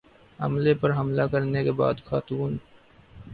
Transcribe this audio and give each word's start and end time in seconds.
عملے 0.39 0.73
پر 0.73 0.91
حملہ 0.97 1.21
کرنے 1.31 1.63
کے 1.63 1.71
بعد 1.73 2.03
خاتون 2.05 2.57